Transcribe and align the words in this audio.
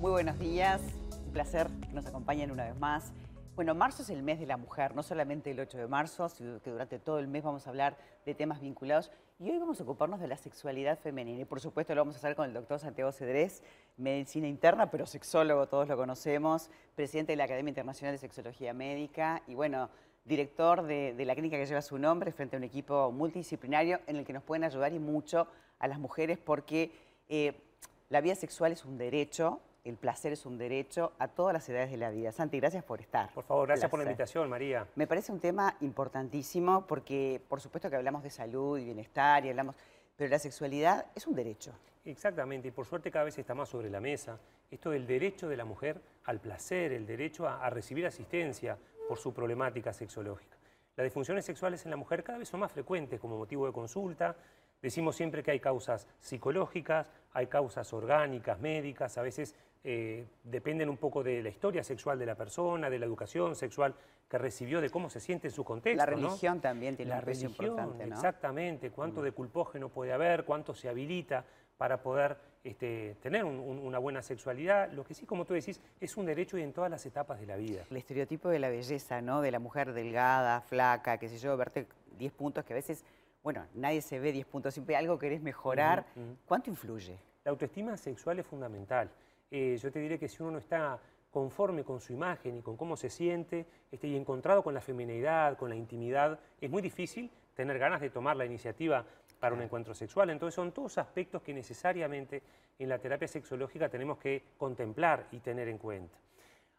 Muy 0.00 0.12
buenos 0.12 0.38
días, 0.38 0.80
un 1.26 1.30
placer 1.30 1.68
que 1.86 1.92
nos 1.92 2.06
acompañen 2.06 2.50
una 2.50 2.64
vez 2.64 2.74
más. 2.78 3.12
Bueno, 3.54 3.74
marzo 3.74 4.02
es 4.02 4.08
el 4.08 4.22
mes 4.22 4.40
de 4.40 4.46
la 4.46 4.56
mujer, 4.56 4.94
no 4.94 5.02
solamente 5.02 5.50
el 5.50 5.60
8 5.60 5.76
de 5.76 5.86
marzo, 5.88 6.30
sino 6.30 6.58
que 6.62 6.70
durante 6.70 6.98
todo 6.98 7.18
el 7.18 7.28
mes 7.28 7.42
vamos 7.42 7.66
a 7.66 7.68
hablar 7.68 7.98
de 8.24 8.34
temas 8.34 8.62
vinculados. 8.62 9.12
Y 9.38 9.50
hoy 9.50 9.58
vamos 9.58 9.78
a 9.78 9.82
ocuparnos 9.82 10.18
de 10.18 10.26
la 10.26 10.38
sexualidad 10.38 10.98
femenina. 10.98 11.42
Y 11.42 11.44
por 11.44 11.60
supuesto 11.60 11.94
lo 11.94 12.00
vamos 12.00 12.14
a 12.14 12.18
hacer 12.18 12.34
con 12.34 12.46
el 12.46 12.54
doctor 12.54 12.78
Santiago 12.78 13.12
Cedrés, 13.12 13.62
medicina 13.98 14.48
interna, 14.48 14.90
pero 14.90 15.04
sexólogo, 15.04 15.66
todos 15.68 15.86
lo 15.86 15.98
conocemos, 15.98 16.70
presidente 16.94 17.32
de 17.32 17.36
la 17.36 17.44
Academia 17.44 17.68
Internacional 17.68 18.14
de 18.14 18.18
Sexología 18.20 18.72
Médica 18.72 19.42
y 19.46 19.54
bueno, 19.54 19.90
director 20.24 20.82
de, 20.82 21.14
la 21.26 21.34
clínica 21.34 21.58
que 21.58 21.66
lleva 21.66 21.82
su 21.82 21.98
nombre 21.98 22.32
frente 22.32 22.56
a 22.56 22.58
un 22.58 22.64
equipo 22.64 23.12
multidisciplinario 23.12 24.00
en 24.06 24.16
el 24.16 24.24
que 24.24 24.32
nos 24.32 24.44
pueden 24.44 24.64
ayudar 24.64 24.94
y 24.94 24.98
mucho 24.98 25.46
a 25.78 25.86
las 25.88 25.98
mujeres 25.98 26.38
porque 26.38 26.90
eh, 27.28 27.52
la 28.08 28.22
vida 28.22 28.34
sexual 28.34 28.72
es 28.72 28.86
un 28.86 28.96
derecho, 28.96 29.60
el 29.84 29.96
placer 29.96 30.32
es 30.32 30.46
un 30.46 30.58
derecho 30.58 31.12
a 31.18 31.28
todas 31.28 31.52
las 31.52 31.68
edades 31.68 31.90
de 31.90 31.96
la 31.96 32.10
vida. 32.10 32.32
Santi, 32.32 32.58
gracias 32.58 32.84
por 32.84 33.00
estar. 33.00 33.32
Por 33.32 33.44
favor, 33.44 33.66
gracias 33.66 33.90
por 33.90 33.98
la 33.98 34.04
invitación, 34.04 34.48
María. 34.48 34.86
Me 34.94 35.06
parece 35.06 35.32
un 35.32 35.40
tema 35.40 35.76
importantísimo 35.80 36.86
porque, 36.86 37.40
por 37.48 37.60
supuesto 37.60 37.88
que 37.88 37.96
hablamos 37.96 38.22
de 38.22 38.30
salud 38.30 38.78
y 38.78 38.84
bienestar 38.84 39.44
y 39.44 39.50
hablamos, 39.50 39.76
pero 40.16 40.30
la 40.30 40.38
sexualidad 40.38 41.06
es 41.14 41.26
un 41.26 41.34
derecho. 41.34 41.72
Exactamente, 42.04 42.68
y 42.68 42.70
por 42.70 42.86
suerte 42.86 43.10
cada 43.10 43.24
vez 43.24 43.38
está 43.38 43.54
más 43.54 43.68
sobre 43.68 43.90
la 43.90 44.00
mesa 44.00 44.38
esto 44.70 44.90
del 44.90 45.06
derecho 45.06 45.48
de 45.48 45.56
la 45.56 45.64
mujer 45.64 46.00
al 46.24 46.40
placer, 46.40 46.92
el 46.92 47.04
derecho 47.04 47.48
a, 47.48 47.64
a 47.64 47.70
recibir 47.70 48.06
asistencia 48.06 48.78
por 49.08 49.18
su 49.18 49.34
problemática 49.34 49.92
sexológica. 49.92 50.56
Las 50.96 51.04
disfunciones 51.04 51.44
sexuales 51.44 51.84
en 51.84 51.90
la 51.90 51.96
mujer 51.96 52.22
cada 52.22 52.38
vez 52.38 52.48
son 52.48 52.60
más 52.60 52.70
frecuentes 52.70 53.18
como 53.18 53.36
motivo 53.36 53.66
de 53.66 53.72
consulta, 53.72 54.36
Decimos 54.82 55.16
siempre 55.16 55.42
que 55.42 55.50
hay 55.50 55.60
causas 55.60 56.06
psicológicas, 56.20 57.10
hay 57.32 57.48
causas 57.48 57.92
orgánicas, 57.92 58.58
médicas, 58.60 59.18
a 59.18 59.22
veces 59.22 59.54
eh, 59.82 60.26
dependen 60.44 60.88
un 60.88 60.96
poco 60.96 61.22
de 61.22 61.42
la 61.42 61.48
historia 61.48 61.82
sexual 61.82 62.18
de 62.18 62.26
la 62.26 62.34
persona, 62.34 62.90
de 62.90 62.98
la 62.98 63.06
educación 63.06 63.54
sexual 63.56 63.94
que 64.28 64.38
recibió, 64.38 64.80
de 64.80 64.90
cómo 64.90 65.10
se 65.10 65.20
siente 65.20 65.48
en 65.48 65.54
su 65.54 65.64
contexto. 65.64 65.96
La 65.96 66.06
religión 66.06 66.60
también 66.60 66.96
tiene 66.96 67.10
la 67.10 67.18
un 67.18 67.24
peso 67.24 67.46
importante, 67.46 68.06
¿no? 68.06 68.14
Exactamente, 68.14 68.90
cuánto 68.90 69.20
mm. 69.20 69.24
de 69.24 69.32
culpógeno 69.32 69.88
puede 69.88 70.12
haber, 70.12 70.44
cuánto 70.44 70.74
se 70.74 70.88
habilita 70.88 71.44
para 71.76 72.02
poder 72.02 72.36
este, 72.62 73.16
tener 73.22 73.44
una 73.44 73.98
buena 73.98 74.22
sexualidad. 74.22 74.92
Lo 74.92 75.02
que 75.02 75.14
sí, 75.14 75.24
como 75.24 75.46
tú 75.46 75.54
decís, 75.54 75.80
es 75.98 76.16
un 76.16 76.26
derecho 76.26 76.58
y 76.58 76.62
en 76.62 76.72
todas 76.72 76.90
las 76.90 77.04
etapas 77.06 77.40
de 77.40 77.46
la 77.46 77.56
vida. 77.56 77.84
El 77.90 77.96
estereotipo 77.96 78.50
de 78.50 78.58
la 78.58 78.68
belleza, 78.68 79.22
¿no? 79.22 79.40
De 79.40 79.50
la 79.50 79.58
mujer 79.58 79.94
delgada, 79.94 80.60
flaca, 80.60 81.18
qué 81.18 81.28
sé 81.28 81.38
yo, 81.38 81.56
verte 81.56 81.86
10 82.18 82.32
puntos 82.34 82.64
que 82.64 82.74
a 82.74 82.76
veces 82.76 83.04
bueno, 83.42 83.66
nadie 83.74 84.02
se 84.02 84.18
ve 84.18 84.32
10 84.32 84.46
puntos, 84.46 84.74
siempre 84.74 84.96
algo 84.96 85.18
querés 85.18 85.40
mejorar. 85.40 86.04
¿Cuánto 86.46 86.70
influye? 86.70 87.18
La 87.44 87.50
autoestima 87.50 87.96
sexual 87.96 88.38
es 88.38 88.46
fundamental. 88.46 89.10
Eh, 89.50 89.76
yo 89.80 89.90
te 89.90 89.98
diré 89.98 90.18
que 90.18 90.28
si 90.28 90.42
uno 90.42 90.52
no 90.52 90.58
está 90.58 90.98
conforme 91.30 91.84
con 91.84 92.00
su 92.00 92.12
imagen 92.12 92.56
y 92.56 92.62
con 92.62 92.76
cómo 92.76 92.96
se 92.96 93.08
siente, 93.08 93.66
este, 93.90 94.08
y 94.08 94.16
encontrado 94.16 94.62
con 94.62 94.74
la 94.74 94.80
feminidad, 94.80 95.56
con 95.56 95.70
la 95.70 95.76
intimidad, 95.76 96.38
es 96.60 96.70
muy 96.70 96.82
difícil 96.82 97.30
tener 97.54 97.78
ganas 97.78 98.00
de 98.00 98.10
tomar 98.10 98.36
la 98.36 98.44
iniciativa 98.44 99.04
para 99.38 99.54
un 99.54 99.62
encuentro 99.62 99.94
sexual. 99.94 100.30
Entonces 100.30 100.54
son 100.54 100.72
todos 100.72 100.98
aspectos 100.98 101.42
que 101.42 101.54
necesariamente 101.54 102.42
en 102.78 102.88
la 102.88 102.98
terapia 102.98 103.28
sexológica 103.28 103.88
tenemos 103.88 104.18
que 104.18 104.42
contemplar 104.56 105.26
y 105.32 105.38
tener 105.38 105.68
en 105.68 105.78
cuenta. 105.78 106.18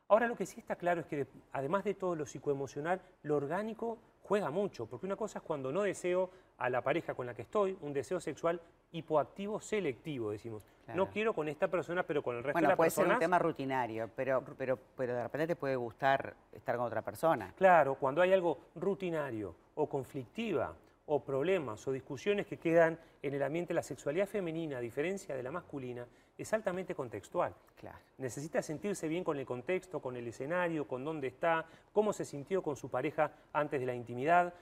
Ahora 0.08 0.28
lo 0.28 0.36
que 0.36 0.46
sí 0.46 0.60
está 0.60 0.76
claro 0.76 1.02
es 1.02 1.08
que 1.08 1.26
además 1.54 1.84
de 1.84 1.94
todo 1.94 2.16
lo 2.16 2.26
psicoemocional, 2.26 3.02
lo 3.24 3.38
orgánico 3.38 3.98
juega 4.24 4.50
mucho, 4.50 4.86
porque 4.86 5.06
una 5.06 5.16
cosa 5.16 5.40
es 5.40 5.46
cuando 5.46 5.72
no 5.72 5.84
deseo 5.84 6.30
a 6.62 6.70
la 6.70 6.82
pareja 6.82 7.16
con 7.16 7.26
la 7.26 7.34
que 7.34 7.42
estoy, 7.42 7.76
un 7.82 7.92
deseo 7.92 8.20
sexual 8.20 8.62
hipoactivo 8.92 9.60
selectivo, 9.60 10.30
decimos. 10.32 10.64
No 10.94 11.10
quiero 11.10 11.34
con 11.34 11.48
esta 11.48 11.68
persona, 11.68 12.04
pero 12.04 12.22
con 12.22 12.36
el 12.36 12.44
resto 12.44 12.60
de 12.60 12.68
las 12.68 12.78
personas... 12.78 12.94
puede 12.94 13.08
ser 13.08 13.14
un 13.14 13.20
tema 13.20 13.40
rutinario, 13.40 14.10
pero, 14.16 14.44
pero, 14.58 14.78
pero 14.96 15.16
de 15.16 15.24
repente 15.24 15.48
te 15.48 15.56
puede 15.56 15.76
gustar 15.76 16.36
estar 16.52 16.76
con 16.78 16.86
otra 16.86 17.02
persona. 17.02 17.54
Claro, 17.58 17.96
cuando 17.96 18.22
hay 18.22 18.32
algo 18.34 18.60
rutinario 18.76 19.56
o 19.76 19.90
conflictiva, 19.90 20.76
o 21.08 21.20
problemas 21.24 21.86
o 21.88 21.92
discusiones 21.92 22.46
que 22.46 22.58
quedan 22.58 23.00
en 23.22 23.34
el 23.34 23.42
ambiente, 23.42 23.74
la 23.74 23.82
sexualidad 23.82 24.28
femenina, 24.28 24.78
a 24.78 24.82
diferencia 24.82 25.36
de 25.36 25.44
la 25.44 25.52
masculina, 25.52 26.06
es 26.38 26.54
altamente 26.54 26.94
contextual. 26.94 27.54
Claro. 27.76 27.98
Necesita 28.18 28.62
sentirse 28.62 29.08
bien 29.08 29.24
con 29.24 29.38
el 29.38 29.46
contexto, 29.46 30.00
con 30.00 30.16
el 30.16 30.28
escenario, 30.28 30.88
con 30.88 31.04
dónde 31.04 31.28
está, 31.28 31.66
cómo 31.92 32.14
se 32.14 32.24
sintió 32.24 32.62
con 32.62 32.76
su 32.76 32.90
pareja 32.90 33.32
antes 33.52 33.80
de 33.80 33.88
la 33.88 33.96
intimidad. 33.96 34.54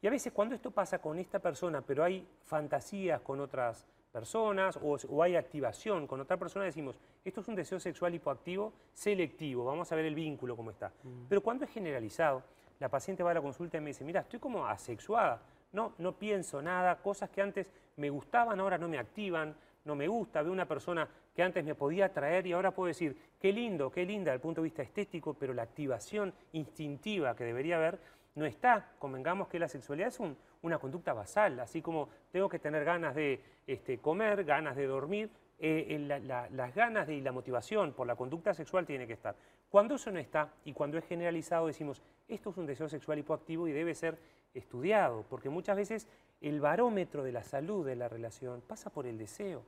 Y 0.00 0.06
a 0.06 0.10
veces 0.10 0.32
cuando 0.32 0.54
esto 0.54 0.70
pasa 0.70 1.00
con 1.00 1.18
esta 1.18 1.38
persona, 1.40 1.80
pero 1.80 2.04
hay 2.04 2.26
fantasías 2.44 3.20
con 3.20 3.40
otras 3.40 3.86
personas 4.12 4.78
o, 4.82 5.22
hay 5.22 5.36
activación 5.36 6.06
con 6.06 6.20
otra 6.20 6.36
persona, 6.36 6.64
decimos, 6.64 6.98
esto 7.24 7.40
es 7.40 7.48
un 7.48 7.54
deseo 7.54 7.78
sexual 7.80 8.14
hipoactivo 8.14 8.72
selectivo, 8.92 9.64
vamos 9.64 9.90
a 9.90 9.96
ver 9.96 10.06
el 10.06 10.14
vínculo 10.14 10.56
cómo 10.56 10.70
está. 10.70 10.92
Mm. 11.02 11.26
Pero 11.28 11.42
cuando 11.42 11.64
es 11.64 11.70
generalizado, 11.70 12.42
la 12.78 12.88
paciente 12.88 13.22
va 13.22 13.32
a 13.32 13.34
la 13.34 13.42
consulta 13.42 13.76
y 13.76 13.80
me 13.80 13.88
dice, 13.88 14.04
mira, 14.04 14.20
estoy 14.20 14.38
como 14.38 14.66
asexuada, 14.66 15.42
no, 15.72 15.94
no 15.98 16.12
pienso 16.12 16.62
nada, 16.62 16.96
cosas 17.02 17.28
que 17.30 17.42
antes 17.42 17.66
me 17.96 18.08
gustaban, 18.08 18.60
ahora 18.60 18.78
no 18.78 18.88
me 18.88 18.98
activan, 18.98 19.54
no 19.84 19.96
me 19.96 20.06
gusta, 20.06 20.42
veo 20.42 20.52
una 20.52 20.66
persona 20.66 21.08
que 21.34 21.42
antes 21.42 21.64
me 21.64 21.74
podía 21.74 22.06
atraer 22.06 22.46
y 22.46 22.52
ahora 22.52 22.70
puedo 22.70 22.88
decir, 22.88 23.16
qué 23.40 23.52
lindo, 23.52 23.90
qué 23.90 24.04
linda 24.04 24.32
desde 24.32 24.34
el 24.36 24.40
punto 24.40 24.60
de 24.60 24.64
vista 24.64 24.82
estético, 24.82 25.34
pero 25.34 25.54
la 25.54 25.62
activación 25.62 26.32
instintiva 26.52 27.34
que 27.34 27.44
debería 27.44 27.76
haber 27.76 27.98
no 28.38 28.46
está. 28.46 28.92
Convengamos 28.98 29.48
que 29.48 29.58
la 29.58 29.68
sexualidad 29.68 30.08
es 30.08 30.20
una 30.62 30.78
conducta 30.78 31.12
basal, 31.12 31.60
así 31.60 31.82
como 31.82 32.08
tengo 32.30 32.48
que 32.48 32.58
tener 32.58 32.84
ganas 32.84 33.14
de 33.14 33.42
este, 33.66 33.98
comer, 33.98 34.44
ganas 34.44 34.76
de 34.76 34.86
dormir, 34.86 35.30
eh, 35.58 35.98
las 36.08 36.74
ganas 36.74 37.08
y 37.08 37.20
la 37.20 37.32
motivación 37.32 37.92
por 37.92 38.06
la 38.06 38.14
conducta 38.14 38.54
sexual 38.54 38.86
tiene 38.86 39.06
que 39.06 39.14
estar. 39.14 39.34
Cuando 39.68 39.96
eso 39.96 40.10
no 40.10 40.18
está 40.18 40.54
y 40.64 40.72
cuando 40.72 40.96
es 40.96 41.04
generalizado 41.04 41.66
decimos, 41.66 42.00
esto 42.28 42.50
es 42.50 42.56
un 42.56 42.66
deseo 42.66 42.88
sexual 42.88 43.18
hipoactivo 43.18 43.66
y 43.68 43.72
debe 43.72 43.94
ser 43.94 44.18
estudiado, 44.54 45.24
porque 45.28 45.50
muchas 45.50 45.76
veces 45.76 46.08
el 46.40 46.60
barómetro 46.60 47.24
de 47.24 47.32
la 47.32 47.42
salud 47.42 47.84
de 47.84 47.96
la 47.96 48.08
relación 48.08 48.62
pasa 48.62 48.90
por 48.90 49.06
el 49.06 49.18
deseo. 49.18 49.62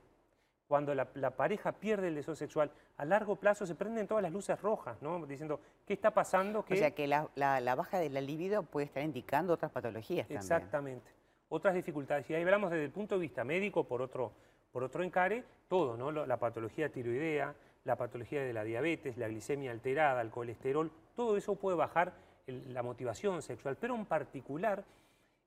Cuando 0.71 0.95
la, 0.95 1.31
pareja 1.31 1.73
pierde 1.73 2.07
el 2.07 2.15
deseo 2.15 2.33
sexual, 2.33 2.71
a 2.95 3.03
largo 3.03 3.35
plazo 3.35 3.65
se 3.65 3.75
prenden 3.75 4.07
todas 4.07 4.23
las 4.23 4.31
luces 4.31 4.57
rojas, 4.61 5.01
¿no? 5.01 5.25
Diciendo, 5.25 5.59
¿qué 5.85 5.91
está 5.91 6.11
pasando? 6.11 6.59
O 6.59 6.75
sea 6.75 6.91
que 6.91 7.07
la, 7.07 7.75
baja 7.75 7.99
de 7.99 8.09
la 8.09 8.21
libido 8.21 8.63
puede 8.63 8.85
estar 8.85 9.03
indicando 9.03 9.51
otras 9.51 9.69
patologías 9.69 10.29
también. 10.29 10.39
Exactamente. 10.41 11.11
Otras 11.49 11.75
dificultades. 11.75 12.29
Y 12.29 12.35
ahí 12.35 12.43
hablamos 12.43 12.71
desde 12.71 12.85
el 12.85 12.91
punto 12.91 13.15
de 13.15 13.21
vista 13.21 13.43
médico, 13.43 13.83
por 13.83 14.01
otro, 14.01 14.31
por 14.71 14.85
otro 14.85 15.03
encare, 15.03 15.43
todo, 15.67 15.97
¿no? 15.97 16.09
La 16.09 16.37
patología 16.37 16.87
tiroidea, 16.87 17.53
la 17.83 17.97
patología 17.97 18.41
de 18.41 18.53
la 18.53 18.63
diabetes, 18.63 19.17
la 19.17 19.27
glicemia 19.27 19.71
alterada, 19.71 20.21
el 20.21 20.29
colesterol, 20.29 20.89
todo 21.17 21.35
eso 21.35 21.55
puede 21.55 21.75
bajar 21.75 22.13
la 22.47 22.81
motivación 22.81 23.41
sexual, 23.41 23.75
pero 23.77 23.93
en 23.93 24.05
particular 24.05 24.85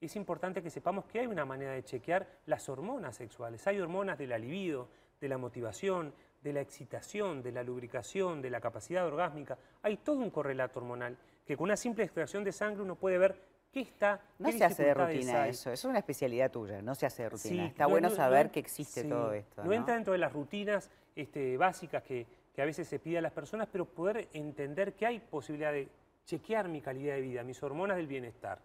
es 0.02 0.16
importante 0.16 0.62
que 0.62 0.68
sepamos 0.68 1.06
que 1.06 1.20
hay 1.20 1.26
una 1.26 1.46
manera 1.46 1.72
de 1.72 1.82
chequear 1.82 2.28
las 2.44 2.68
hormonas 2.68 3.16
sexuales. 3.16 3.66
Hay 3.66 3.80
hormonas 3.80 4.18
de 4.18 4.26
la 4.26 4.36
libido, 4.36 4.88
de 5.24 5.28
la 5.30 5.38
motivación, 5.38 6.12
de 6.42 6.52
la 6.52 6.60
excitación, 6.60 7.42
de 7.42 7.50
la 7.50 7.62
lubricación, 7.62 8.42
de 8.42 8.50
la 8.50 8.60
capacidad 8.60 9.06
orgásmica. 9.06 9.56
Hay 9.82 9.96
todo 9.96 10.18
un 10.18 10.28
correlato 10.28 10.80
hormonal 10.80 11.16
que 11.46 11.56
con 11.56 11.64
una 11.64 11.78
simple 11.78 12.04
extracción 12.04 12.44
de 12.44 12.52
sangre 12.52 12.82
uno 12.82 12.94
puede 12.94 13.16
ver 13.16 13.34
qué 13.72 13.80
está. 13.80 14.20
No 14.38 14.52
se 14.52 14.62
hace 14.62 14.84
de 14.84 14.92
rutina 14.92 15.48
eso, 15.48 15.70
eso 15.70 15.72
es 15.72 15.84
una 15.86 15.98
especialidad 15.98 16.50
tuya, 16.50 16.82
no 16.82 16.94
se 16.94 17.06
hace 17.06 17.22
de 17.22 17.30
rutina. 17.30 17.66
está 17.66 17.86
bueno 17.86 18.10
saber 18.10 18.50
que 18.50 18.60
existe 18.60 19.04
todo 19.04 19.32
esto. 19.32 19.64
No, 19.64 19.72
entra 19.72 19.94
dentro 19.94 20.12
de 20.12 20.18
las 20.18 20.30
rutinas 20.30 20.90
este, 21.16 21.56
básicas 21.56 22.02
que, 22.02 22.26
que 22.54 22.60
a 22.60 22.66
veces 22.66 22.86
se 22.86 22.98
pide 22.98 23.16
a 23.16 23.22
las 23.22 23.32
personas, 23.32 23.66
pero 23.72 23.86
poder 23.86 24.28
entender 24.34 24.92
que 24.92 25.06
hay 25.06 25.20
posibilidad 25.20 25.72
de 25.72 25.88
chequear 26.26 26.68
mi 26.68 26.82
calidad 26.82 27.14
de 27.14 27.22
vida, 27.22 27.42
mis 27.42 27.62
hormonas 27.62 27.96
del 27.96 28.06
bienestar. 28.06 28.58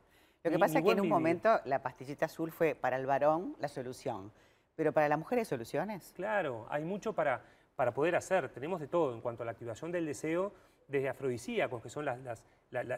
Lo 0.44 0.52
que 0.52 0.60
pasa 0.60 0.80
es 0.80 0.86
que 0.86 0.92
en 0.92 1.00
un 1.00 1.10
momento 1.10 1.62
la 1.64 1.82
pastillita 1.82 2.26
azul 2.26 2.52
fue 2.52 2.76
para 2.76 2.98
el 2.98 3.06
varón 3.06 3.56
la 3.60 3.70
solución, 3.70 4.32
pero 4.80 4.94
para 4.94 5.10
la 5.10 5.18
mujer 5.18 5.40
hay 5.40 5.44
soluciones. 5.44 6.14
Claro, 6.16 6.66
hay 6.70 6.86
mucho 6.86 7.12
para, 7.12 7.44
para 7.76 7.94
poder 7.94 8.16
hacer, 8.16 8.48
tenemos 8.48 8.80
de 8.80 8.88
todo 8.88 9.14
en 9.14 9.20
cuanto 9.20 9.44
a 9.44 9.46
la 9.46 9.52
activación 9.52 9.92
del 9.92 10.06
deseo, 10.06 10.54
desde 10.88 11.10
afrodisíacos, 11.10 11.84
que 11.84 11.90
son 11.90 12.06
las, 12.06 12.46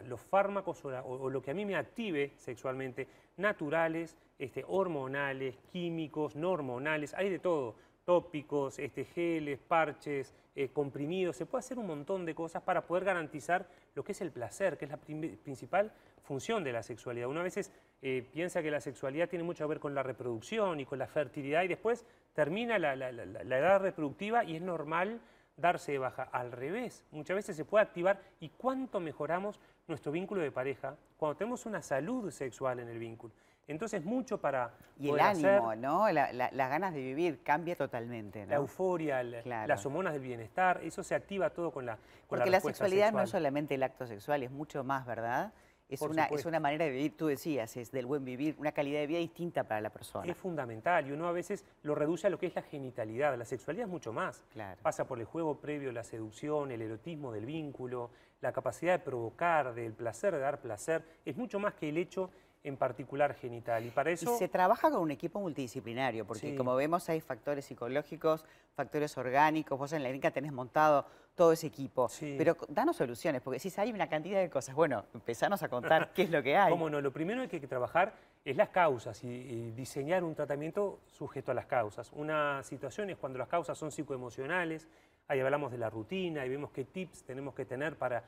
los 0.06 0.20
fármacos 0.20 0.80
o, 0.84 1.28
lo 1.28 1.42
que 1.42 1.50
a 1.50 1.54
mí 1.54 1.66
me 1.66 1.74
active 1.74 2.34
sexualmente, 2.36 3.08
naturales, 3.36 4.16
este, 4.38 4.64
hormonales, 4.64 5.56
químicos, 5.72 6.36
no 6.36 6.52
hormonales, 6.52 7.14
hay 7.14 7.28
de 7.28 7.40
todo 7.40 7.74
tópicos, 8.04 8.78
este, 8.78 9.04
geles, 9.04 9.58
parches, 9.58 10.34
eh, 10.54 10.68
comprimidos, 10.68 11.36
se 11.36 11.46
puede 11.46 11.60
hacer 11.60 11.78
un 11.78 11.86
montón 11.86 12.26
de 12.26 12.34
cosas 12.34 12.62
para 12.62 12.86
poder 12.86 13.04
garantizar 13.04 13.66
lo 13.94 14.04
que 14.04 14.12
es 14.12 14.20
el 14.20 14.32
placer, 14.32 14.76
que 14.76 14.84
es 14.84 14.90
la 14.90 14.98
principal 14.98 15.92
función 16.22 16.62
de 16.62 16.72
la 16.72 16.82
sexualidad. 16.82 17.28
Una 17.28 17.42
veces 17.42 17.72
eh, 18.02 18.26
piensa 18.32 18.62
que 18.62 18.70
la 18.70 18.80
sexualidad 18.80 19.28
tiene 19.28 19.44
mucho 19.44 19.64
que 19.64 19.68
ver 19.68 19.80
con 19.80 19.94
la 19.94 20.02
reproducción 20.02 20.80
y 20.80 20.84
con 20.84 20.98
la 20.98 21.06
fertilidad 21.06 21.62
y 21.62 21.68
después 21.68 22.04
termina 22.34 22.78
la, 22.78 22.94
edad 22.94 23.80
reproductiva 23.80 24.44
y 24.44 24.56
es 24.56 24.62
normal 24.62 25.20
darse 25.56 25.92
de 25.92 25.98
baja. 25.98 26.24
Al 26.24 26.52
revés, 26.52 27.04
muchas 27.12 27.36
veces 27.36 27.56
se 27.56 27.64
puede 27.64 27.84
activar 27.84 28.20
y 28.40 28.48
cuánto 28.48 29.00
mejoramos 29.00 29.60
nuestro 29.86 30.10
vínculo 30.12 30.42
de 30.42 30.50
pareja 30.50 30.96
cuando 31.16 31.36
tenemos 31.36 31.64
una 31.64 31.80
salud 31.80 32.30
sexual 32.30 32.80
en 32.80 32.88
el 32.88 32.98
vínculo. 32.98 33.32
Entonces, 33.68 34.04
mucho 34.04 34.38
para. 34.38 34.74
Y 34.98 35.10
el 35.10 35.20
ánimo, 35.20 35.74
¿no? 35.74 36.10
las 36.10 36.52
ganas 36.52 36.94
de 36.94 37.00
vivir 37.00 37.42
cambia 37.42 37.76
totalmente. 37.76 38.44
¿no? 38.44 38.50
La 38.50 38.56
euforia, 38.56 39.22
las 39.22 39.86
hormonas 39.86 40.12
del 40.12 40.22
bienestar, 40.22 40.80
eso 40.82 41.02
se 41.02 41.14
activa 41.14 41.50
todo 41.50 41.70
con 41.70 41.86
la. 41.86 41.96
Con 41.96 42.38
Porque 42.38 42.50
la, 42.50 42.60
sexualidad 42.60 43.12
no 43.12 43.22
es 43.22 43.30
solamente 43.30 43.74
el 43.74 43.82
acto 43.82 44.06
sexual, 44.06 44.42
es 44.42 44.50
mucho 44.50 44.84
más, 44.84 45.06
¿verdad? 45.06 45.52
Es 45.88 46.00
una, 46.00 46.24
es 46.24 46.46
una, 46.46 46.58
manera 46.58 46.86
de 46.86 46.90
vivir, 46.90 47.18
tú 47.18 47.26
decías, 47.26 47.76
es 47.76 47.92
del 47.92 48.06
buen 48.06 48.24
vivir, 48.24 48.56
una 48.58 48.72
calidad 48.72 49.00
de 49.00 49.06
vida 49.06 49.18
distinta 49.18 49.64
para 49.64 49.82
la 49.82 49.90
persona. 49.90 50.26
Es 50.26 50.38
fundamental 50.38 51.06
y 51.06 51.12
uno 51.12 51.28
a 51.28 51.32
veces 51.32 51.66
lo 51.82 51.94
reduce 51.94 52.26
a 52.26 52.30
lo 52.30 52.38
que 52.38 52.46
es 52.46 52.54
la 52.54 52.62
genitalidad. 52.62 53.36
La 53.36 53.44
sexualidad 53.44 53.84
es 53.86 53.90
mucho 53.90 54.10
más. 54.10 54.42
Pasa 54.80 55.06
por 55.06 55.20
el 55.20 55.26
juego 55.26 55.60
previo, 55.60 55.92
la 55.92 56.02
seducción, 56.02 56.70
el 56.70 56.80
erotismo 56.80 57.30
del 57.30 57.44
vínculo, 57.44 58.10
la 58.40 58.52
capacidad 58.52 58.92
de 58.92 58.98
provocar, 59.00 59.74
del 59.74 59.92
placer, 59.92 60.32
de 60.32 60.40
dar 60.40 60.62
placer. 60.62 61.04
Es 61.26 61.36
mucho 61.36 61.58
más 61.58 61.74
que 61.74 61.90
el 61.90 61.98
hecho 61.98 62.30
en 62.64 62.76
particular 62.76 63.34
genital. 63.34 63.84
Y 63.84 63.90
para 63.90 64.10
eso... 64.10 64.36
se 64.38 64.48
trabaja 64.48 64.90
con 64.90 65.00
un 65.00 65.10
equipo 65.10 65.40
multidisciplinario, 65.40 66.26
porque 66.26 66.54
como 66.54 66.74
vemos 66.76 67.08
hay 67.08 67.20
factores 67.20 67.64
psicológicos, 67.64 68.44
factores 68.74 69.16
orgánicos, 69.18 69.78
vos 69.78 69.92
en 69.92 70.02
la 70.02 70.08
clínica 70.08 70.30
tenés 70.30 70.52
montado 70.52 71.04
todo 71.34 71.52
ese 71.52 71.66
equipo. 71.66 72.08
Pero 72.20 72.56
danos 72.68 72.96
soluciones, 72.96 73.42
porque 73.42 73.58
si 73.58 73.72
hay 73.80 73.92
una 73.92 74.08
cantidad 74.08 74.40
de 74.40 74.50
cosas, 74.50 74.74
bueno, 74.74 75.04
empezanos 75.14 75.62
a 75.62 75.68
contar 75.68 76.12
qué 76.12 76.22
es 76.22 76.30
lo 76.30 76.42
que 76.42 76.56
hay. 76.56 76.70
Cómo 76.72 76.88
no, 76.88 77.00
lo 77.00 77.12
primero 77.12 77.46
que 77.48 77.56
hay 77.56 77.60
que 77.60 77.68
trabajar 77.68 78.14
es 78.44 78.56
las 78.56 78.68
causas 78.68 79.22
y, 79.24 79.72
diseñar 79.72 80.24
un 80.24 80.34
tratamiento 80.34 81.00
sujeto 81.06 81.50
a 81.50 81.54
las 81.54 81.66
causas. 81.66 82.10
Una 82.12 82.62
situación 82.62 83.10
es 83.10 83.16
cuando 83.16 83.38
las 83.38 83.48
causas 83.48 83.78
son 83.78 83.90
psicoemocionales, 83.90 84.88
ahí 85.28 85.40
hablamos 85.40 85.72
de 85.72 85.78
la 85.78 85.90
rutina 85.90 86.44
y 86.44 86.48
vemos 86.48 86.70
qué 86.70 86.84
tips 86.84 87.24
tenemos 87.24 87.54
que 87.54 87.64
tener 87.64 87.96
para 87.96 88.24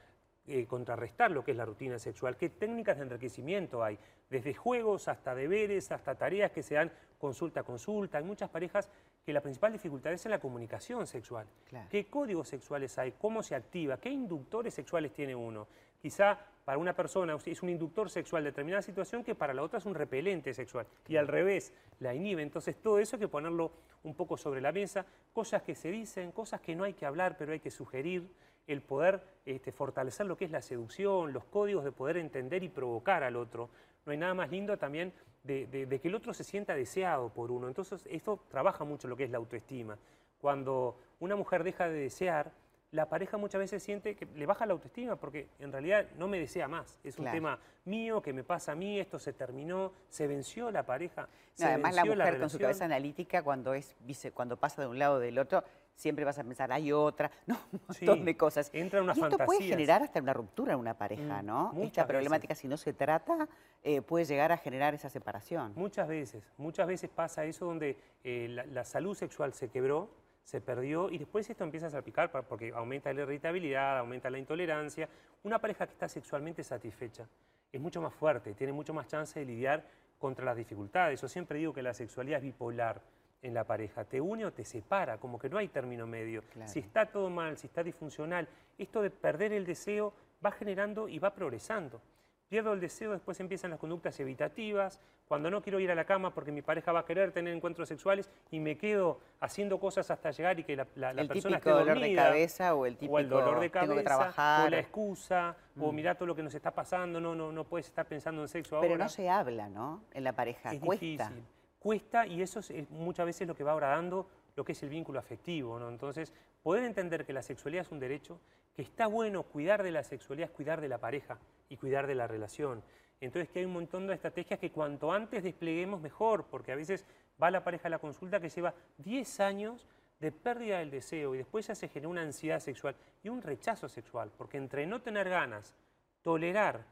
eh, 0.46 0.67
contrarrestar 0.67 1.31
lo 1.31 1.43
que 1.43 1.52
es 1.52 1.56
la 1.56 1.64
rutina 1.64 1.99
sexual, 1.99 2.37
qué 2.37 2.50
técnicas 2.50 2.99
de 2.99 3.05
enriquecimiento 3.05 3.82
hay, 3.82 3.99
desde 4.29 4.52
juegos 4.52 5.08
hasta 5.08 5.35
deberes, 5.35 5.91
hasta 5.91 6.14
tareas 6.17 6.50
que 6.50 6.62
se 6.62 6.75
dan 6.75 6.93
consulta 7.19 7.61
a 7.61 7.62
consulta. 7.62 8.19
Hay 8.19 8.25
muchas 8.25 8.50
parejas 8.50 8.88
que 9.25 9.32
la 9.32 9.41
principal 9.41 9.73
dificultad 9.73 10.12
es 10.12 10.25
en 10.26 10.32
la 10.32 10.38
comunicación 10.38 11.06
sexual. 11.06 11.46
¿Qué 11.91 12.06
códigos 12.06 12.49
sexuales 12.49 12.99
hay? 12.99 13.12
¿Cómo 13.12 13.43
se 13.43 13.55
activa? 13.55 13.96
¿Qué 13.96 14.11
inductores 14.11 14.75
sexuales 14.75 15.12
tiene 15.14 15.35
uno? 15.35 15.67
Quizá 16.00 16.38
para 16.67 16.76
una 16.76 16.94
persona 16.94 17.37
es 17.47 17.62
un 17.62 17.70
inductor 17.70 18.11
sexual 18.11 18.44
de 18.44 18.50
determinada 18.50 18.82
situación 18.82 19.25
que 19.25 19.35
para 19.35 19.55
la 19.55 19.62
otra 19.62 19.79
es 19.79 19.87
un 19.87 19.94
repelente 19.94 20.52
sexual. 20.52 20.87
Y 21.08 21.17
al 21.17 21.29
revés, 21.29 21.73
la 22.00 22.14
inhibe. 22.14 22.43
Entonces 22.43 22.76
todo 22.76 22.99
eso 22.99 23.17
hay 23.17 23.20
que 23.20 23.29
ponerlo 23.29 23.73
un 24.02 24.14
poco 24.14 24.37
sobre 24.37 24.61
la 24.61 24.73
mesa. 24.73 25.06
Cosas 25.32 25.62
que 25.62 25.75
se 25.75 25.90
dicen, 25.90 26.32
cosas 26.32 26.61
que 26.61 26.76
no 26.76 26.85
hay 26.85 26.93
que 26.93 27.06
hablar, 27.06 27.37
pero 27.38 27.52
hay 27.52 27.61
que 27.61 27.70
sugerir 27.70 28.29
el 28.66 28.82
poder 28.82 29.22
este, 29.44 29.72
fortalecer 29.72 30.26
lo 30.26 30.37
que 30.37 30.46
es 30.46 30.50
la 30.50 30.62
seducción, 30.62 31.32
los 31.32 31.44
códigos 31.44 31.84
de 31.84 31.93
poder 31.93 32.16
entender 32.16 32.62
y 32.62 32.69
provocar 32.69 33.22
al 33.22 33.37
otro. 33.37 33.69
No 34.06 34.12
hay 34.12 34.19
nada 34.19 34.34
más 34.34 34.50
lindo 34.50 34.76
también 34.76 35.12
de, 35.43 35.99
que 36.00 36.08
el 36.08 36.14
otro 36.14 36.32
se 36.32 36.44
sienta 36.44 36.75
deseado 36.75 37.28
por 37.28 37.50
uno. 37.50 37.69
Entonces 37.69 38.06
esto 38.11 38.40
trabaja 38.50 38.84
mucho 38.84 39.08
lo 39.08 39.16
que 39.16 39.25
es 39.25 39.31
la 39.31 39.38
autoestima. 39.38 39.99
Cuando 40.40 40.99
una 41.20 41.37
mujer 41.37 41.64
deja 41.64 41.88
de 41.88 41.99
desear, 41.99 42.52
la 42.90 43.08
pareja 43.08 43.37
muchas 43.37 43.58
veces 43.58 43.82
siente 43.82 44.14
que 44.14 44.26
le 44.26 44.46
baja 44.46 44.66
la 44.66 44.72
autoestima 44.72 45.16
porque 45.16 45.49
en 45.58 45.72
realidad 45.72 46.06
no 46.16 46.28
me 46.28 46.38
desea 46.38 46.69
más. 46.69 47.00
Es 47.02 47.19
un 47.19 47.25
tema 47.26 47.58
mío 47.84 48.22
que 48.22 48.32
me 48.32 48.44
pasa 48.44 48.72
a 48.72 48.75
mí, 48.75 49.00
esto 49.00 49.19
se 49.19 49.32
terminó, 49.32 49.93
se 50.08 50.26
venció 50.26 50.70
la 50.70 50.84
pareja. 50.84 51.28
además 51.61 51.94
la 51.94 52.05
mujer 52.05 52.38
con 52.38 52.50
su 52.50 52.58
cabeza 52.58 52.84
analítica 52.84 53.43
cuando, 53.43 53.75
es, 53.75 53.96
cuando 54.32 54.56
pasa 54.56 54.82
de 54.82 54.88
un 54.88 54.99
lado 54.99 55.16
o 55.16 55.19
del 55.19 55.38
otro 55.38 55.64
siempre 55.94 56.25
vas 56.25 56.38
a 56.38 56.44
pensar, 56.44 56.73
hay 56.73 56.93
otra, 56.93 57.31
¿no? 57.46 57.58
Un 57.73 57.81
montón 57.88 58.25
de 58.25 58.37
cosas. 58.37 58.70
Entra 58.73 59.02
una 59.02 59.14
y 59.14 59.20
esto 59.20 59.38
puede 59.38 59.62
generar 59.62 60.02
hasta 60.02 60.20
una 60.20 60.32
ruptura 60.32 60.75
en 60.75 60.79
una 60.79 60.96
pareja, 60.96 61.43
mm, 61.43 61.46
¿no? 61.46 61.73
Esta 61.81 62.06
problemática, 62.06 62.55
si 62.55 62.69
no 62.69 62.76
se 62.76 62.93
trata, 62.93 63.49
eh, 63.82 64.02
puede 64.02 64.25
llegar 64.25 64.52
a 64.52 64.56
generar 64.56 64.94
esa 64.94 65.08
separación. 65.08 65.73
Muchas 65.76 66.08
veces, 66.08 66.44
muchas 66.56 66.87
veces 66.87 67.11
pasa 67.11 67.44
eso 67.44 67.67
donde 67.67 67.96
eh, 68.23 68.49
la, 68.49 68.85
salud 68.85 69.17
sexual 69.17 69.55
se 69.55 69.69
quebró, 69.69 70.11
se 70.43 70.61
perdió 70.61 71.11
y 71.11 71.19
después 71.19 71.49
esto 71.49 71.64
empieza 71.64 71.87
a 71.87 71.91
salpicar 71.91 72.31
porque 72.31 72.73
aumenta 72.75 73.12
la 73.12 73.23
irritabilidad, 73.23 73.99
aumenta 73.99 74.29
la 74.31 74.38
intolerancia. 74.38 75.08
Una 75.43 75.58
pareja 75.58 75.87
que 75.87 75.93
está 75.93 76.08
sexualmente 76.08 76.62
satisfecha 76.62 77.26
es 77.73 77.81
mucho 77.81 78.00
más 78.00 78.14
fuerte, 78.14 78.55
tiene 78.55 78.73
mucho 78.73 78.93
más 78.93 79.06
chance 79.06 79.38
de 79.38 79.47
lidiar 79.47 79.85
contra 80.19 80.44
las 80.44 80.56
dificultades. 80.56 81.20
Yo 81.20 81.29
siempre 81.29 81.58
digo 81.58 81.73
que 81.73 81.82
la 81.82 81.94
sexualidad 81.94 82.38
es 82.38 82.44
bipolar 82.44 83.00
en 83.44 83.55
la 83.55 83.64
pareja, 83.64 84.05
te 84.05 84.20
une 84.20 84.46
o 84.46 84.52
te 84.52 84.64
separa, 84.64 85.19
como 85.19 85.38
que 85.38 85.49
no 85.49 85.58
hay 85.58 85.69
término 85.69 86.06
medio. 86.06 86.43
Si 86.64 86.81
está 86.81 87.06
todo 87.06 87.29
mal, 87.29 87.58
si 87.58 87.67
está 87.67 87.82
disfuncional, 87.82 88.49
esto 88.79 89.02
de 89.02 89.11
perder 89.11 89.52
el 89.52 89.67
deseo 89.67 90.14
va 90.44 90.50
generando 90.50 91.08
y 91.08 91.19
va 91.19 91.35
progresando. 91.35 92.00
Pierdo 92.49 92.73
el 92.73 92.81
deseo, 92.81 93.12
después 93.12 93.38
empiezan 93.41 93.70
las 93.70 93.79
conductas 93.79 94.19
evitativas, 94.20 94.99
cuando 95.29 95.50
no 95.50 95.62
quiero 95.62 95.81
ir 95.81 95.91
a 95.91 95.94
la 95.94 96.05
cama 96.05 96.32
porque 96.32 96.52
mi 96.52 96.62
pareja 96.62 96.93
va 96.93 97.00
a 97.00 97.05
querer 97.05 97.32
tener 97.32 97.55
encuentros 97.55 97.88
sexuales 97.88 98.31
y 98.50 98.61
me 98.61 98.76
quedo 98.76 99.20
haciendo 99.41 99.79
cosas 99.79 100.11
hasta 100.11 100.31
llegar 100.31 100.58
y 100.61 100.64
que 100.64 100.76
la, 100.76 100.87
la, 100.94 101.11
el 101.11 101.29
persona 101.29 101.56
esté 101.56 101.70
dormida. 101.70 101.94
dolor 101.94 102.08
de 102.08 102.14
cabeza 102.14 102.75
o 102.75 102.87
el 102.87 102.97
típico 102.97 103.14
o 103.14 103.19
el 103.19 103.29
dolor 103.29 103.61
de 103.61 103.70
cabeza, 103.70 104.05
trabajar. 104.05 104.67
o 104.67 104.70
la 104.70 104.79
excusa, 104.79 105.56
o 105.79 105.93
mm. 105.93 105.94
mira 105.94 106.14
todo 106.14 106.26
lo 106.26 106.37
que 106.37 106.43
nos 106.43 106.55
está 106.55 106.70
pasando, 106.70 107.20
no, 107.20 107.35
no, 107.35 107.52
no 107.52 107.64
puedes 107.64 107.87
estar 107.87 108.06
pensando 108.06 108.43
en 108.43 108.49
sexo 108.49 108.76
ahora. 108.76 108.88
Pero 108.88 108.99
no 108.99 109.08
se 109.08 109.29
habla, 109.29 109.69
¿no? 109.69 110.02
En 110.12 110.25
la 110.25 110.32
pareja, 110.32 110.73
es 110.73 110.81
cuesta. 110.81 111.05
Difícil 111.05 111.44
cuesta 111.84 112.26
y 112.26 112.40
eso 112.40 112.60
es 112.60 112.88
muchas 112.88 113.26
veces 113.26 113.46
lo 113.46 113.54
que 113.54 113.62
va 113.62 113.72
agradando 113.72 114.26
lo 114.56 114.64
que 114.64 114.72
es 114.72 114.82
el 114.82 114.88
vínculo 114.88 115.19
afectivo. 115.19 115.78
¿no? 115.78 115.90
Entonces, 115.90 116.32
poder 116.62 116.82
entender 116.82 117.26
que 117.26 117.34
la 117.34 117.42
sexualidad 117.42 117.84
es 117.84 117.92
un 117.92 118.00
derecho, 118.00 118.40
que 118.75 118.81
está 118.81 119.06
bueno 119.06 119.42
cuidar 119.42 119.82
de 119.82 119.90
la 119.90 120.02
sexualidad 120.02 120.48
es 120.48 120.56
cuidar 120.56 120.81
de 120.81 120.88
la 120.88 120.96
pareja 120.96 121.38
y 121.69 121.76
cuidar 121.76 122.06
de 122.06 122.14
la 122.14 122.26
relación. 122.26 122.82
Entonces, 123.20 123.50
que 123.50 123.58
hay 123.58 123.66
un 123.66 123.75
montón 123.75 124.06
de 124.06 124.14
estrategias 124.14 124.58
que 124.58 124.72
cuanto 124.72 125.12
antes 125.12 125.42
despleguemos 125.42 126.00
mejor, 126.00 126.46
porque 126.46 126.72
a 126.72 126.76
veces 126.76 127.04
va 127.40 127.50
la 127.50 127.62
pareja 127.62 127.88
a 127.88 127.90
la 127.90 127.98
consulta 127.98 128.40
que 128.40 128.48
lleva 128.48 128.72
10 128.96 129.40
años 129.40 129.87
de 130.20 130.32
pérdida 130.32 130.78
del 130.78 130.90
deseo 130.90 131.34
y 131.34 131.38
después 131.38 131.66
ya 131.66 131.75
se 131.75 131.88
genera 131.88 132.08
una 132.08 132.22
ansiedad 132.22 132.60
sexual 132.60 132.96
y 133.22 133.28
un 133.28 133.42
rechazo 133.42 133.90
sexual, 133.90 134.32
porque 134.38 134.56
entre 134.56 134.87
no 134.87 135.02
tener 135.02 135.28
ganas, 135.28 135.75
tolerar 136.22 136.87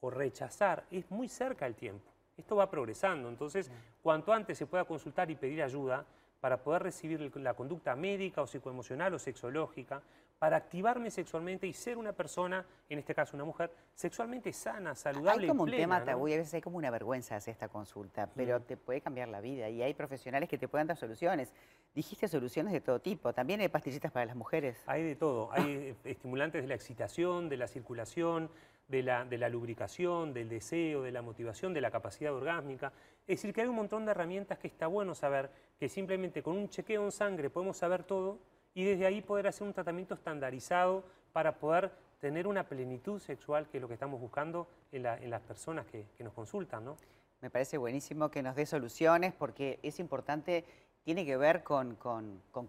o 0.00 0.10
rechazar 0.10 0.84
es 0.90 1.10
muy 1.10 1.30
cerca 1.30 1.66
el 1.66 1.74
tiempo. 1.74 2.13
Esto 2.36 2.56
va 2.56 2.70
progresando, 2.70 3.28
entonces 3.28 3.70
cuanto 4.02 4.32
antes 4.32 4.58
se 4.58 4.66
pueda 4.66 4.84
consultar 4.84 5.30
y 5.30 5.36
pedir 5.36 5.62
ayuda 5.62 6.04
para 6.40 6.62
poder 6.62 6.82
recibir 6.82 7.34
la 7.36 7.54
conducta 7.54 7.96
médica 7.96 8.42
o 8.42 8.46
psicoemocional 8.46 9.14
o 9.14 9.18
sexológica, 9.18 10.02
para 10.38 10.58
activarme 10.58 11.10
sexualmente 11.10 11.66
y 11.66 11.72
ser 11.72 11.96
una 11.96 12.12
persona, 12.12 12.66
en 12.90 12.98
este 12.98 13.14
caso 13.14 13.34
una 13.34 13.44
mujer, 13.44 13.70
sexualmente 13.94 14.52
sana, 14.52 14.94
saludable. 14.94 15.44
Hay 15.44 15.48
como 15.48 15.62
un 15.62 15.70
tema 15.70 16.04
tabú 16.04 16.28
y 16.28 16.34
a 16.34 16.36
veces 16.36 16.52
hay 16.52 16.60
como 16.60 16.76
una 16.76 16.90
vergüenza 16.90 17.36
hacer 17.36 17.52
esta 17.52 17.68
consulta, 17.68 18.28
pero 18.34 18.60
te 18.60 18.76
puede 18.76 19.00
cambiar 19.00 19.28
la 19.28 19.40
vida 19.40 19.70
y 19.70 19.82
hay 19.82 19.94
profesionales 19.94 20.46
que 20.48 20.58
te 20.58 20.68
pueden 20.68 20.86
dar 20.86 20.98
soluciones. 20.98 21.54
Dijiste 21.94 22.28
soluciones 22.28 22.74
de 22.74 22.82
todo 22.82 23.00
tipo, 23.00 23.32
también 23.32 23.62
hay 23.62 23.68
pastillitas 23.68 24.12
para 24.12 24.26
las 24.26 24.36
mujeres. 24.36 24.82
Hay 24.86 25.02
de 25.02 25.16
todo, 25.16 25.50
hay 25.52 25.96
estimulantes 26.04 26.60
de 26.60 26.68
la 26.68 26.74
excitación, 26.74 27.48
de 27.48 27.56
la 27.56 27.66
circulación, 27.66 28.50
de 28.88 29.02
la, 29.02 29.48
lubricación, 29.48 30.34
del 30.34 30.48
deseo, 30.48 31.02
de 31.02 31.12
la 31.12 31.22
motivación, 31.22 31.72
de 31.72 31.80
la 31.80 31.90
capacidad 31.90 32.34
orgásmica. 32.34 32.92
Es 33.26 33.38
decir, 33.38 33.54
que 33.54 33.62
hay 33.62 33.66
un 33.66 33.76
montón 33.76 34.04
de 34.04 34.10
herramientas 34.10 34.58
que 34.58 34.68
está 34.68 34.86
bueno 34.86 35.14
saber, 35.14 35.50
que 35.78 35.88
simplemente 35.88 36.42
con 36.42 36.56
un 36.56 36.68
chequeo 36.68 37.04
en 37.04 37.12
sangre 37.12 37.50
podemos 37.50 37.76
saber 37.76 38.04
todo 38.04 38.38
y 38.74 38.84
desde 38.84 39.06
ahí 39.06 39.22
poder 39.22 39.46
hacer 39.46 39.66
un 39.66 39.72
tratamiento 39.72 40.14
estandarizado 40.14 41.04
para 41.32 41.58
poder 41.58 41.90
tener 42.20 42.46
una 42.46 42.66
plenitud 42.68 43.20
sexual, 43.20 43.68
que 43.68 43.78
es 43.78 43.82
lo 43.82 43.88
que 43.88 43.94
estamos 43.94 44.20
buscando 44.20 44.68
en, 44.92 45.02
las 45.02 45.40
personas 45.42 45.86
que, 45.86 46.06
nos 46.20 46.32
consultan. 46.32 46.84
¿no? 46.84 46.96
Me 47.40 47.50
parece 47.50 47.78
buenísimo 47.78 48.30
que 48.30 48.42
nos 48.42 48.56
dé 48.56 48.66
soluciones 48.66 49.32
porque 49.32 49.78
es 49.82 49.98
importante 50.00 50.64
tiene 51.04 51.26
que 51.26 51.36
ver 51.36 51.62
con, 51.62 51.96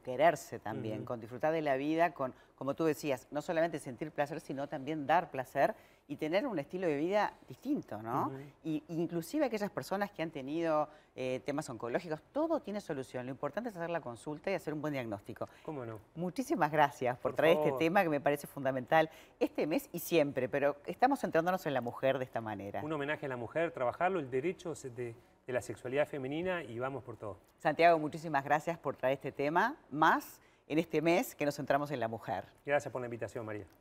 quererse 0.04 0.60
también, 0.60 1.06
con 1.06 1.20
disfrutar 1.20 1.54
de 1.54 1.62
la 1.62 1.78
vida, 1.78 2.14
con, 2.14 2.34
como 2.56 2.76
tú 2.76 2.84
decías, 2.84 3.28
no 3.32 3.42
solamente 3.42 3.80
sentir 3.80 4.12
placer, 4.12 4.42
sino 4.42 4.68
también 4.68 5.08
dar 5.08 5.32
placer 5.32 5.74
y 6.08 6.18
tener 6.18 6.46
un 6.46 6.60
estilo 6.60 6.86
de 6.86 6.98
vida 6.98 7.34
distinto, 7.48 8.02
¿no? 8.02 8.32
y, 8.64 8.84
inclusive 8.90 9.46
aquellas 9.46 9.72
personas 9.72 10.12
que 10.12 10.22
han 10.22 10.30
tenido 10.30 10.88
eh, 11.16 11.42
temas 11.46 11.70
oncológicos, 11.70 12.22
todo 12.34 12.60
tiene 12.60 12.82
solución. 12.82 13.26
Lo 13.26 13.32
importante 13.32 13.70
es 13.70 13.78
hacer 13.78 13.90
la 13.90 14.02
consulta 14.02 14.52
y 14.52 14.54
hacer 14.54 14.74
un 14.74 14.82
buen 14.82 14.94
diagnóstico. 14.94 15.48
¿Cómo 15.64 15.86
no? 15.86 16.00
Muchísimas 16.16 16.72
gracias 16.72 17.18
por, 17.18 17.34
traer 17.34 17.58
este 17.58 17.72
tema 17.80 18.04
que 18.04 18.10
me 18.10 18.20
parece 18.20 18.48
fundamental 18.48 19.10
este 19.40 19.66
mes 19.66 19.90
y 19.94 20.00
siempre, 20.00 20.50
pero 20.50 20.76
estamos 20.86 21.22
centrándonos 21.22 21.66
en 21.66 21.74
la 21.74 21.82
mujer 21.82 22.20
de 22.20 22.26
esta 22.26 22.42
manera. 22.42 22.82
Un 22.84 22.92
homenaje 22.92 23.26
a 23.26 23.30
la 23.30 23.38
mujer, 23.38 23.72
trabajarlo, 23.72 24.20
el 24.20 24.30
derecho 24.30 24.74
de 24.76 25.16
de 25.46 25.54
la 25.54 25.62
sexualidad 25.62 26.08
femenina 26.08 26.64
y 26.64 26.80
vamos 26.80 27.04
por 27.04 27.18
todo. 27.18 27.38
Santiago, 27.60 28.00
muchísimas 28.00 28.44
gracias 28.44 28.78
por 28.78 28.96
traer 28.96 29.16
este 29.16 29.32
tema, 29.32 29.76
más 29.92 30.40
en 30.68 30.80
este 30.80 31.02
mes 31.02 31.36
que 31.36 31.46
nos 31.46 31.56
centramos 31.56 31.92
en 31.92 32.00
la 32.00 32.08
mujer. 32.08 32.46
Gracias 32.66 32.92
por 32.92 33.02
la 33.02 33.08
invitación, 33.08 33.46
María. 33.46 33.66